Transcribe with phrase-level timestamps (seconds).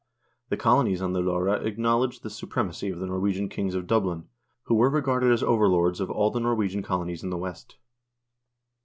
[0.49, 4.27] The colonies on the Loire acknowledged the supremacy of the Norwegian kings of Dublin,
[4.63, 7.75] who were regarded as overlords of all the Norwegian colo nies in the West.